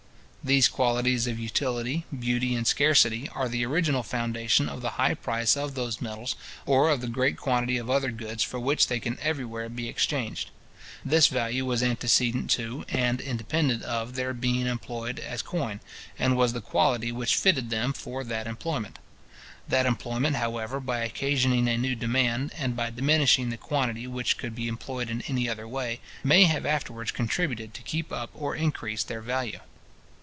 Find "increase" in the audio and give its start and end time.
28.55-29.03